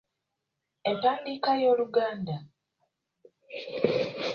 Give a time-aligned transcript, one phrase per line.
[0.89, 2.35] Empandiika y’Oluganda.